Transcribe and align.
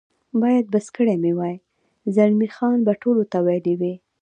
باید 0.41 0.65
بس 0.73 0.85
کړي 0.95 1.15
مې 1.21 1.31
وای، 1.39 1.55
زلمی 2.15 2.49
خان 2.55 2.77
به 2.85 2.93
ټولو 3.01 3.23
ته 3.31 3.37
ویلي 3.47 3.75
وي. 3.79 3.93